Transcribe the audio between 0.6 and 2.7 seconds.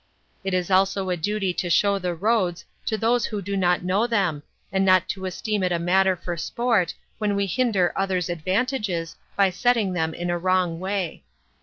also a duty to show the roads